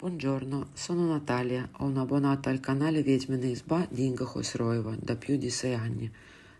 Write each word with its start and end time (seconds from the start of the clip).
Buongiorno, 0.00 0.68
sono 0.72 1.06
Natalia, 1.08 1.68
ho 1.72 1.84
un 1.84 1.98
abbonato 1.98 2.48
al 2.48 2.58
canale 2.58 3.02
Vedmina 3.02 3.44
Isba 3.44 3.86
di 3.90 4.06
Inga 4.06 4.24
Khosroeva 4.24 4.96
da 4.98 5.14
più 5.14 5.36
di 5.36 5.50
sei 5.50 5.74
anni. 5.74 6.10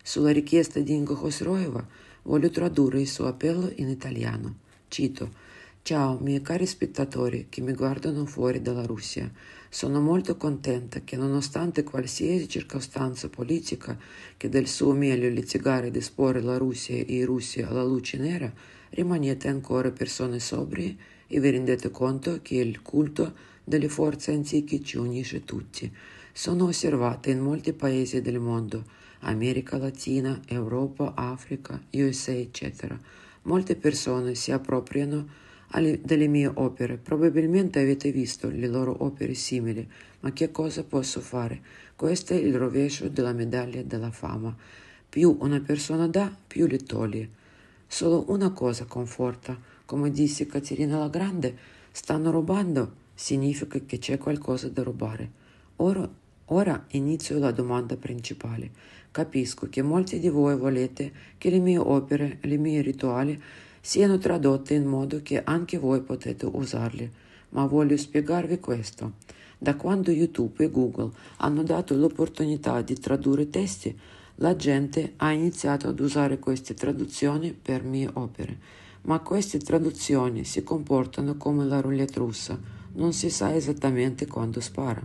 Sulla 0.02 0.30
richiesta 0.30 0.79
di 0.80 0.93
Inga 0.93 1.14
Khosroeva 1.14 1.82
voglio 2.24 2.50
tradurre 2.50 3.00
il 3.00 3.08
suo 3.08 3.29
appello 3.29 3.72
in 3.76 3.88
italiano. 3.88 4.56
Cito: 4.88 5.30
Ciao, 5.80 6.18
miei 6.21 6.42
cari 6.42 6.66
spettatori 6.66 7.46
che 7.48 7.62
mi 7.62 7.72
guardano 7.72 8.26
fuori 8.26 8.61
dalla 8.61 8.84
Russia. 8.84 9.32
Sono 9.70 10.02
molto 10.02 10.36
contenta 10.36 11.00
che, 11.00 11.16
nonostante 11.16 11.82
qualsiasi 11.82 12.46
circostanza 12.46 13.30
politica 13.30 13.98
che 14.36 14.50
del 14.50 14.68
suo 14.68 14.93
meglio 14.93 15.30
litigare 15.30 15.86
e 15.86 15.91
disporre 15.91 16.43
la 16.43 16.59
Russia 16.59 16.95
e 16.95 17.07
i 17.07 17.25
russi 17.25 17.62
alla 17.62 17.84
luce 17.84 18.18
nera, 18.18 18.52
rimaniate 18.91 19.48
ancora 19.48 19.91
persone 19.91 20.41
sobrie 20.41 21.18
e 21.32 21.38
vi 21.38 21.50
rendete 21.50 21.90
conto 21.90 22.40
che 22.42 22.56
il 22.56 22.82
culto 22.82 23.32
delle 23.62 23.88
forze 23.88 24.32
antiche 24.32 24.82
ci 24.82 24.98
unisce 24.98 25.44
tutti. 25.44 25.90
Sono 26.32 26.64
osservate 26.64 27.30
in 27.30 27.38
molti 27.38 27.72
paesi 27.72 28.21
del 28.21 28.40
mondo, 28.40 28.82
America 29.21 29.79
Latina, 29.79 30.40
Europa, 30.48 31.12
Africa, 31.14 31.80
USA, 31.93 32.33
eccetera. 32.33 32.98
Molte 33.42 33.77
persone 33.77 34.34
si 34.34 34.50
appropriano 34.50 35.28
delle 36.00 36.27
mie 36.27 36.50
opere. 36.52 36.97
Probabilmente 36.97 37.78
avete 37.78 38.10
visto 38.10 38.50
le 38.50 38.66
loro 38.66 39.05
opere 39.05 39.34
simili, 39.34 39.88
ma 40.20 40.33
che 40.33 40.50
cosa 40.50 40.83
posso 40.83 41.20
fare? 41.20 41.60
Questo 41.94 42.33
è 42.33 42.36
il 42.36 42.56
rovescio 42.56 43.08
della 43.08 43.33
medaglia 43.33 43.83
della 43.83 44.10
fama. 44.10 44.52
Più 45.08 45.36
una 45.41 45.60
persona 45.60 46.08
dà, 46.08 46.34
più 46.44 46.66
le 46.66 46.78
toglie. 46.78 47.28
Solo 47.86 48.24
una 48.28 48.50
cosa 48.50 48.84
conforta. 48.84 49.69
Come 49.91 50.12
disse 50.12 50.47
Caterina 50.47 50.98
la 50.98 51.08
Grande, 51.08 51.56
stanno 51.91 52.30
rubando, 52.30 52.92
significa 53.12 53.77
che 53.84 53.98
c'è 53.98 54.19
qualcosa 54.19 54.69
da 54.69 54.84
rubare. 54.84 55.28
Ora, 55.78 56.08
ora 56.44 56.84
inizio 56.91 57.41
la 57.41 57.50
domanda 57.50 57.96
principale. 57.96 58.70
Capisco 59.11 59.68
che 59.68 59.83
molti 59.83 60.20
di 60.20 60.28
voi 60.28 60.56
volete 60.56 61.12
che 61.36 61.50
le 61.50 61.58
mie 61.58 61.78
opere, 61.78 62.38
le 62.42 62.56
mie 62.56 62.83
rituali, 62.83 63.36
siano 63.80 64.16
tradotte 64.18 64.74
in 64.74 64.84
modo 64.84 65.22
che 65.22 65.42
anche 65.42 65.77
voi 65.77 66.02
potete 66.02 66.46
usarli. 66.46 67.11
Ma 67.48 67.66
voglio 67.66 67.96
spiegarvi 67.96 68.61
questo. 68.61 69.14
Da 69.58 69.74
quando 69.74 70.12
YouTube 70.12 70.62
e 70.62 70.70
Google 70.70 71.11
hanno 71.38 71.64
dato 71.64 71.96
l'opportunità 71.96 72.80
di 72.80 72.94
tradurre 72.94 73.50
testi, 73.50 73.98
la 74.36 74.55
gente 74.55 75.14
ha 75.16 75.33
iniziato 75.33 75.88
ad 75.88 75.98
usare 75.98 76.38
queste 76.38 76.74
traduzioni 76.74 77.52
per 77.52 77.83
mie 77.83 78.08
opere. 78.12 78.78
Ma 79.02 79.18
queste 79.20 79.58
traduzioni 79.58 80.44
si 80.44 80.62
comportano 80.62 81.36
come 81.36 81.64
la 81.64 81.80
roulette 81.80 82.18
russa, 82.18 82.58
non 82.92 83.12
si 83.12 83.30
sa 83.30 83.54
esattamente 83.54 84.26
quando 84.26 84.60
spara. 84.60 85.02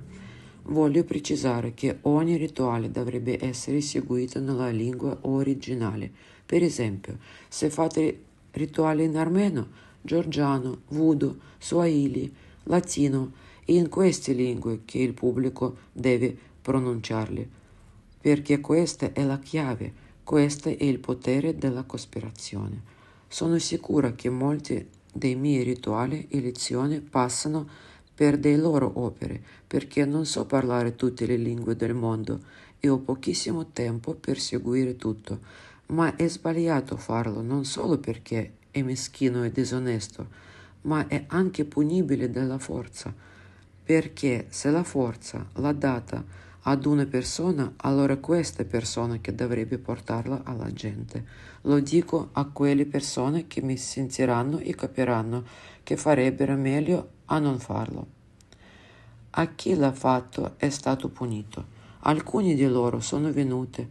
Voglio 0.64 1.04
precisare 1.04 1.74
che 1.74 2.00
ogni 2.02 2.38
rituale 2.38 2.90
dovrebbe 2.90 3.38
essere 3.44 3.82
seguito 3.82 4.40
nella 4.40 4.70
lingua 4.70 5.18
originale. 5.22 6.12
Per 6.46 6.64
esempio, 6.64 7.20
se 7.48 7.70
fate 7.70 8.22
rituali 8.52 9.04
in 9.04 9.16
armeno, 9.16 9.68
georgiano, 10.02 10.82
voodoo, 10.90 11.38
swahili, 11.60 12.34
latino, 12.64 13.32
è 13.64 13.72
in 13.72 13.90
queste 13.90 14.34
lingue 14.34 14.82
che 14.86 15.00
il 15.00 15.14
pubblico 15.14 15.78
deve 15.92 16.36
pronunciarli, 16.62 17.48
perché 18.22 18.60
questa 18.60 19.14
è 19.14 19.24
la 19.24 19.40
chiave, 19.40 19.94
questo 20.24 20.70
è 20.70 20.84
il 20.84 21.00
potere 21.00 21.56
della 21.56 21.84
cospirazione. 21.84 22.94
Sono 23.28 23.58
sicura 23.60 24.14
che 24.14 24.30
molti 24.30 24.88
dei 25.12 25.36
miei 25.36 25.64
rituali 25.64 26.28
e 26.30 26.42
lezioni 26.42 27.00
passano 27.00 27.68
per 28.14 28.38
delle 28.38 28.58
loro 28.58 28.92
opere, 28.96 29.42
perché 29.68 30.06
non 30.06 30.26
so 30.26 30.46
parlare 30.46 30.96
tutte 30.96 31.26
le 31.26 31.36
lingue 31.36 31.76
del 31.76 31.94
mondo 31.94 32.40
e 32.80 32.88
ho 32.88 32.98
pochissimo 33.00 33.68
tempo 33.74 34.14
per 34.14 34.40
seguire 34.40 34.96
tutto, 34.96 35.40
ma 35.88 36.16
è 36.16 36.28
sbagliato 36.28 36.98
farlo 36.98 37.42
non 37.42 37.66
solo 37.66 37.98
perché 37.98 38.54
è 38.72 38.82
meschino 38.82 39.44
e 39.44 39.52
disonesto, 39.52 40.28
ma 40.82 41.08
è 41.08 41.26
anche 41.28 41.66
punibile 41.66 42.30
dalla 42.30 42.58
forza, 42.58 43.14
perché 43.84 44.48
se 44.50 44.70
la 44.70 44.84
forza 44.84 45.48
l'ha 45.54 45.74
data 45.74 46.24
ad 46.68 46.86
una 46.86 47.06
persona, 47.06 47.74
allora 47.78 48.18
questa 48.18 48.64
persona 48.64 49.20
che 49.20 49.34
dovrebbe 49.34 49.78
portarla 49.78 50.42
alla 50.44 50.72
gente. 50.72 51.24
Lo 51.62 51.80
dico 51.80 52.30
a 52.34 52.46
quelle 52.46 52.86
persone 52.86 53.48
che 53.48 53.62
mi 53.62 53.78
sentiranno 53.78 54.60
e 54.60 54.74
capiranno 54.76 55.44
che 55.84 55.98
farebbero 55.98 56.56
meglio 56.56 57.10
a 57.26 57.40
non 57.40 57.60
farlo. 57.60 58.08
A 59.32 59.48
chi 59.54 59.76
l'ha 59.76 59.92
fatto 59.92 60.54
è 60.58 60.70
stato 60.70 61.10
punito. 61.10 61.74
Alcuni 62.00 62.56
di 62.56 62.66
loro 62.68 63.00
sono 63.00 63.32
venuti 63.32 63.88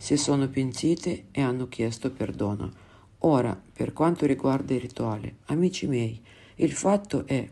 si 0.00 0.16
sono 0.16 0.48
pentiti 0.48 1.26
e 1.30 1.42
hanno 1.42 1.68
chiesto 1.68 2.10
perdono. 2.10 2.72
Ora, 3.18 3.54
per 3.74 3.92
quanto 3.92 4.24
riguarda 4.24 4.72
i 4.72 4.78
rituali, 4.78 5.30
amici 5.46 5.86
miei, 5.86 6.18
il 6.56 6.72
fatto 6.72 7.26
è 7.26 7.46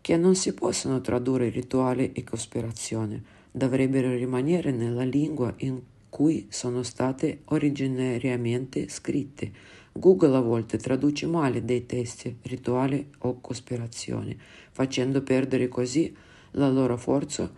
che 0.00 0.16
non 0.16 0.34
si 0.34 0.52
possono 0.54 1.00
tradurre 1.00 1.50
rituali 1.50 2.10
e 2.10 2.24
cospirazione, 2.24 3.22
dovrebbero 3.58 4.14
rimanere 4.14 4.70
nella 4.70 5.04
lingua 5.04 5.52
in 5.58 5.78
cui 6.08 6.46
sono 6.48 6.82
state 6.82 7.40
originariamente 7.46 8.88
scritte. 8.88 9.52
Google 9.92 10.36
a 10.36 10.40
volte 10.40 10.78
traduce 10.78 11.26
male 11.26 11.64
dei 11.64 11.84
testi, 11.84 12.38
rituali 12.42 13.10
o 13.18 13.40
cospirazioni, 13.40 14.38
facendo 14.70 15.22
perdere 15.22 15.68
così 15.68 16.14
la 16.52 16.70
loro 16.70 16.96
forza 16.96 17.50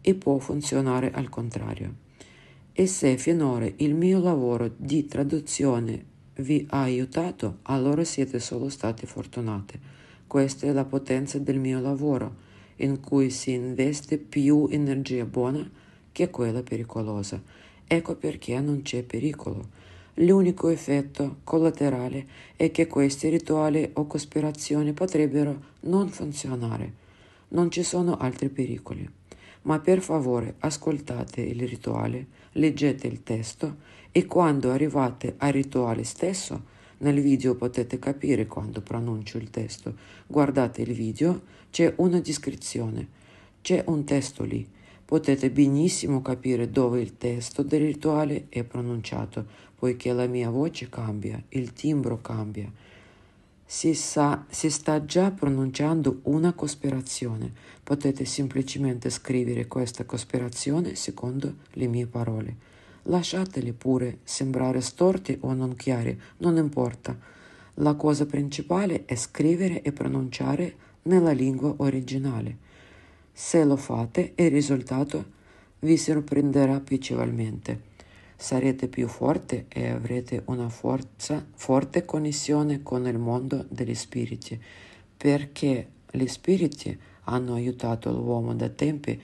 e 0.00 0.14
può 0.14 0.38
funzionare 0.38 1.12
al 1.12 1.28
contrario. 1.28 2.02
E 2.72 2.86
se 2.86 3.16
finora 3.18 3.70
il 3.76 3.94
mio 3.94 4.20
lavoro 4.20 4.72
di 4.76 5.06
traduzione 5.06 6.04
vi 6.36 6.66
ha 6.70 6.82
aiutato, 6.82 7.58
allora 7.62 8.02
siete 8.02 8.40
solo 8.40 8.68
stati 8.68 9.06
fortunati. 9.06 9.78
Questa 10.26 10.66
è 10.66 10.72
la 10.72 10.84
potenza 10.84 11.38
del 11.38 11.60
mio 11.60 11.80
lavoro, 11.80 12.34
in 12.76 13.00
cui 13.00 13.30
si 13.30 13.52
investe 13.52 14.18
più 14.18 14.66
energia 14.70 15.24
buona 15.24 15.68
che 16.12 16.30
quella 16.30 16.62
pericolosa. 16.62 17.40
Ecco 17.86 18.14
perché 18.16 18.58
non 18.60 18.82
c'è 18.82 19.02
pericolo. 19.02 19.82
L'unico 20.18 20.68
effetto 20.68 21.38
collaterale 21.42 22.26
è 22.56 22.70
che 22.70 22.86
questi 22.86 23.28
rituali 23.28 23.90
o 23.94 24.06
cospirazioni 24.06 24.92
potrebbero 24.92 25.60
non 25.80 26.08
funzionare. 26.08 26.92
Non 27.48 27.70
ci 27.70 27.82
sono 27.82 28.16
altri 28.16 28.48
pericoli. 28.48 29.08
Ma 29.62 29.80
per 29.80 30.00
favore 30.00 30.54
ascoltate 30.58 31.40
il 31.40 31.66
rituale, 31.66 32.26
leggete 32.52 33.06
il 33.06 33.22
testo 33.22 33.76
e 34.12 34.26
quando 34.26 34.70
arrivate 34.70 35.34
al 35.38 35.52
rituale 35.52 36.04
stesso, 36.04 36.72
nel 36.98 37.20
video 37.20 37.54
potete 37.54 37.98
capire 37.98 38.46
quando 38.46 38.80
pronuncio 38.80 39.38
il 39.38 39.50
testo. 39.50 39.94
Guardate 40.26 40.82
il 40.82 40.92
video, 40.92 41.42
c'è 41.70 41.92
una 41.96 42.20
descrizione, 42.20 43.08
c'è 43.62 43.82
un 43.86 44.04
testo 44.04 44.44
lì. 44.44 44.66
Potete 45.04 45.50
benissimo 45.50 46.22
capire 46.22 46.70
dove 46.70 47.00
il 47.00 47.18
testo 47.18 47.62
del 47.62 47.82
rituale 47.82 48.46
è 48.48 48.64
pronunciato, 48.64 49.44
poiché 49.76 50.12
la 50.12 50.26
mia 50.26 50.50
voce 50.50 50.88
cambia, 50.88 51.42
il 51.50 51.72
timbro 51.72 52.20
cambia 52.20 52.70
si, 53.66 53.94
sa, 53.94 54.44
si 54.48 54.70
sta 54.70 55.04
già 55.04 55.30
pronunciando 55.30 56.20
una 56.24 56.52
cospirazione. 56.52 57.52
Potete 57.82 58.24
semplicemente 58.24 59.10
scrivere 59.10 59.66
questa 59.66 60.04
cospirazione 60.04 60.94
secondo 60.94 61.56
le 61.72 61.86
mie 61.86 62.06
parole. 62.06 62.56
Lasciateli 63.04 63.72
pure 63.72 64.18
sembrare 64.24 64.80
storti 64.80 65.36
o 65.40 65.52
non 65.52 65.74
chiari, 65.74 66.18
non 66.38 66.56
importa. 66.56 67.16
La 67.78 67.94
cosa 67.94 68.26
principale 68.26 69.04
è 69.04 69.14
scrivere 69.14 69.82
e 69.82 69.92
pronunciare 69.92 70.74
nella 71.02 71.32
lingua 71.32 71.74
originale. 71.78 72.56
Se 73.32 73.64
lo 73.64 73.76
fate, 73.76 74.32
il 74.36 74.50
risultato 74.50 75.32
vi 75.80 75.96
sorprenderà 75.96 76.80
piacevolmente 76.80 77.92
sarete 78.36 78.88
più 78.88 79.08
forti 79.08 79.64
e 79.68 79.88
avrete 79.88 80.42
una 80.46 80.68
forza, 80.68 81.44
forte 81.54 82.04
connessione 82.04 82.82
con 82.82 83.06
il 83.06 83.18
mondo 83.18 83.64
degli 83.68 83.94
spiriti, 83.94 84.60
perché 85.16 85.88
gli 86.10 86.26
spiriti 86.26 86.98
hanno 87.24 87.54
aiutato 87.54 88.12
l'uomo 88.12 88.54
da 88.54 88.68
tempi 88.68 89.20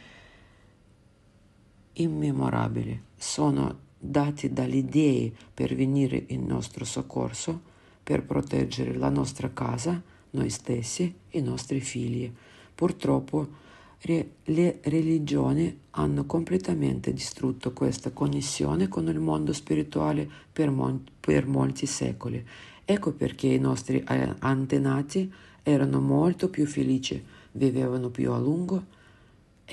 immemorabili, 1.94 3.00
sono 3.16 3.88
dati 3.98 4.52
dagli 4.52 4.82
dei 4.82 5.34
per 5.52 5.74
venire 5.74 6.24
in 6.28 6.46
nostro 6.46 6.84
soccorso, 6.84 7.68
per 8.02 8.22
proteggere 8.22 8.94
la 8.94 9.10
nostra 9.10 9.50
casa, 9.52 10.00
noi 10.30 10.48
stessi 10.50 11.12
i 11.30 11.40
nostri 11.42 11.80
figli. 11.80 12.32
Purtroppo 12.74 13.68
le 14.02 14.78
religioni 14.82 15.78
hanno 15.90 16.24
completamente 16.24 17.12
distrutto 17.12 17.72
questa 17.72 18.10
connessione 18.10 18.88
con 18.88 19.08
il 19.08 19.20
mondo 19.20 19.52
spirituale 19.52 20.28
per, 20.50 20.70
mon- 20.70 21.04
per 21.20 21.46
molti 21.46 21.84
secoli. 21.84 22.42
Ecco 22.84 23.12
perché 23.12 23.48
i 23.48 23.58
nostri 23.58 24.02
antenati 24.06 25.30
erano 25.62 26.00
molto 26.00 26.48
più 26.48 26.66
felici 26.66 27.22
vivevano 27.52 28.08
più 28.08 28.32
a 28.32 28.38
lungo 28.38 28.98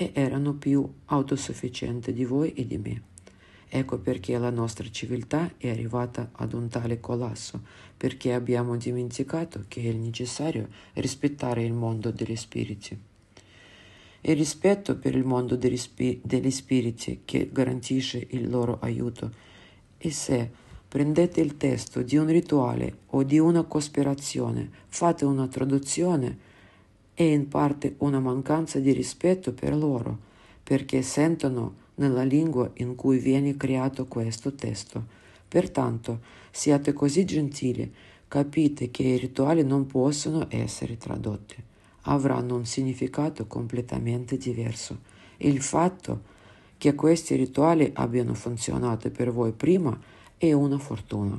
e 0.00 0.12
erano 0.14 0.54
più 0.54 0.88
autosufficienti 1.06 2.12
di 2.12 2.24
voi 2.24 2.52
e 2.52 2.64
di 2.64 2.78
me. 2.78 3.02
Ecco 3.68 3.98
perché 3.98 4.38
la 4.38 4.48
nostra 4.48 4.88
civiltà 4.88 5.54
è 5.58 5.68
arrivata 5.68 6.30
ad 6.34 6.52
un 6.52 6.68
tale 6.68 7.00
collasso, 7.00 7.60
perché 7.96 8.32
abbiamo 8.32 8.76
dimenticato 8.76 9.64
che 9.66 9.82
è 9.90 9.92
necessario 9.92 10.68
rispettare 10.94 11.64
il 11.64 11.72
mondo 11.72 12.12
degli 12.12 12.36
spiriti. 12.36 12.96
Il 14.20 14.36
rispetto 14.36 14.96
per 14.96 15.16
il 15.16 15.24
mondo 15.24 15.56
degli, 15.56 15.76
spi- 15.76 16.20
degli 16.22 16.50
spiriti 16.52 17.22
che 17.24 17.50
garantisce 17.52 18.24
il 18.30 18.48
loro 18.48 18.78
aiuto. 18.80 19.32
E 19.98 20.10
se 20.12 20.48
prendete 20.86 21.40
il 21.40 21.56
testo 21.56 22.02
di 22.02 22.16
un 22.16 22.28
rituale 22.28 22.98
o 23.06 23.24
di 23.24 23.40
una 23.40 23.64
cospirazione, 23.64 24.70
fate 24.86 25.24
una 25.24 25.48
traduzione, 25.48 26.46
è 27.18 27.24
in 27.24 27.48
parte 27.48 27.96
una 27.98 28.20
mancanza 28.20 28.78
di 28.78 28.92
rispetto 28.92 29.52
per 29.52 29.74
loro, 29.74 30.16
perché 30.62 31.02
sentono 31.02 31.74
nella 31.96 32.22
lingua 32.22 32.70
in 32.74 32.94
cui 32.94 33.18
viene 33.18 33.56
creato 33.56 34.06
questo 34.06 34.54
testo. 34.54 35.04
Pertanto, 35.48 36.20
siate 36.52 36.92
così 36.92 37.24
gentili, 37.24 37.92
capite 38.28 38.92
che 38.92 39.02
i 39.02 39.16
rituali 39.16 39.64
non 39.64 39.86
possono 39.86 40.46
essere 40.48 40.96
tradotti, 40.96 41.56
avranno 42.02 42.54
un 42.54 42.64
significato 42.64 43.48
completamente 43.48 44.36
diverso. 44.36 45.00
Il 45.38 45.60
fatto 45.60 46.20
che 46.78 46.94
questi 46.94 47.34
rituali 47.34 47.90
abbiano 47.94 48.34
funzionato 48.34 49.10
per 49.10 49.32
voi 49.32 49.50
prima 49.50 49.98
è 50.36 50.52
una 50.52 50.78
fortuna, 50.78 51.36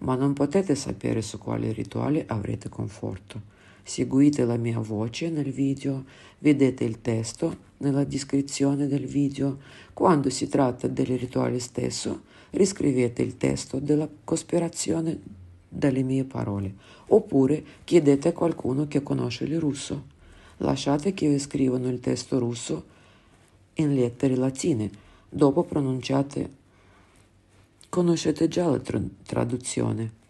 ma 0.00 0.16
non 0.16 0.34
potete 0.34 0.74
sapere 0.74 1.22
su 1.22 1.38
quale 1.38 1.72
rituale 1.72 2.26
avrete 2.28 2.68
conforto. 2.68 3.52
Seguite 3.86 4.46
la 4.46 4.56
mia 4.56 4.78
voce 4.78 5.28
nel 5.28 5.52
video, 5.52 6.04
vedete 6.38 6.84
il 6.84 7.02
testo 7.02 7.54
nella 7.78 8.04
descrizione 8.04 8.88
del 8.88 9.04
video. 9.04 9.58
Quando 9.92 10.30
si 10.30 10.48
tratta 10.48 10.88
del 10.88 11.18
rituale 11.18 11.58
stesso, 11.58 12.22
riscrivete 12.50 13.20
il 13.20 13.36
testo 13.36 13.78
della 13.78 14.08
cospirazione 14.24 15.20
dalle 15.68 16.02
mie 16.02 16.24
parole, 16.24 16.74
oppure 17.08 17.62
chiedete 17.84 18.28
a 18.28 18.32
qualcuno 18.32 18.88
che 18.88 19.02
conosce 19.02 19.44
il 19.44 19.60
russo. 19.60 20.12
Lasciate 20.58 21.12
che 21.12 21.28
vi 21.28 21.38
scrivano 21.38 21.88
il 21.90 22.00
testo 22.00 22.38
russo 22.38 22.84
in 23.74 23.94
lettere 23.94 24.34
latine, 24.34 24.90
dopo 25.28 25.62
pronunciate. 25.62 26.62
Conoscete 27.90 28.48
già 28.48 28.66
la 28.66 28.78
tra- 28.78 29.00
traduzione. 29.26 30.22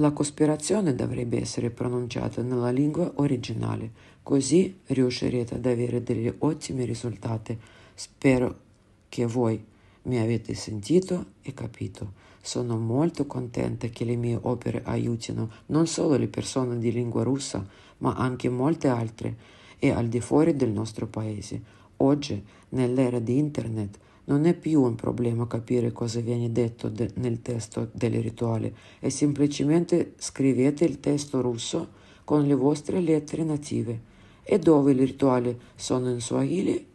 La 0.00 0.12
cospirazione 0.12 0.94
dovrebbe 0.94 1.40
essere 1.40 1.70
pronunciata 1.70 2.40
nella 2.40 2.70
lingua 2.70 3.10
originale, 3.16 3.90
così 4.22 4.78
riuscirete 4.86 5.56
ad 5.56 5.66
avere 5.66 6.04
degli 6.04 6.32
ottimi 6.38 6.84
risultati. 6.84 7.58
Spero 7.94 8.60
che 9.08 9.26
voi 9.26 9.60
mi 10.02 10.20
avete 10.20 10.54
sentito 10.54 11.32
e 11.42 11.52
capito. 11.52 12.12
Sono 12.40 12.78
molto 12.78 13.26
contenta 13.26 13.88
che 13.88 14.04
le 14.04 14.14
mie 14.14 14.38
opere 14.40 14.82
aiutino 14.84 15.50
non 15.66 15.88
solo 15.88 16.16
le 16.16 16.28
persone 16.28 16.78
di 16.78 16.92
lingua 16.92 17.24
russa, 17.24 17.66
ma 17.98 18.14
anche 18.14 18.48
molte 18.48 18.86
altre 18.86 19.36
e 19.80 19.90
al 19.90 20.06
di 20.06 20.20
fuori 20.20 20.54
del 20.54 20.70
nostro 20.70 21.08
paese. 21.08 21.60
Oggi, 21.96 22.40
nell'era 22.68 23.18
di 23.18 23.36
Internet, 23.36 23.98
non 24.28 24.46
è 24.46 24.54
più 24.54 24.82
un 24.82 24.94
problema 24.94 25.46
capire 25.46 25.92
cosa 25.92 26.20
viene 26.20 26.50
detto 26.50 26.88
de- 26.88 27.10
nel 27.14 27.42
testo 27.42 27.88
del 27.92 28.22
rituale 28.22 28.74
e 29.00 29.10
semplicemente 29.10 30.14
scrivete 30.16 30.84
il 30.84 31.00
testo 31.00 31.40
russo 31.40 31.96
con 32.24 32.46
le 32.46 32.54
vostre 32.54 33.00
lettere 33.00 33.44
native 33.44 34.00
e 34.42 34.58
dove 34.58 34.92
i 34.92 34.96
rituali 34.96 35.58
sono 35.74 36.10
in 36.10 36.20
Swahili 36.20 36.86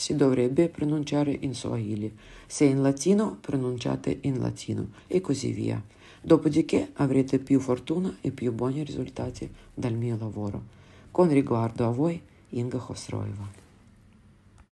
si 0.00 0.16
dovrebbe 0.16 0.70
pronunciare 0.70 1.36
in 1.40 1.54
Swahili, 1.54 2.16
se 2.46 2.64
in 2.64 2.80
latino 2.80 3.36
pronunciate 3.38 4.20
in 4.22 4.40
latino 4.40 4.88
e 5.06 5.20
così 5.20 5.52
via. 5.52 5.82
Dopodiché 6.22 6.92
avrete 6.94 7.38
più 7.38 7.60
fortuna 7.60 8.16
e 8.22 8.30
più 8.30 8.50
buoni 8.52 8.82
risultati 8.82 9.48
dal 9.74 9.92
mio 9.92 10.16
lavoro. 10.18 10.62
Con 11.10 11.28
riguardo 11.28 11.86
a 11.86 11.90
voi, 11.90 12.18
Inga 12.48 12.78
Khosroeva. 12.78 13.59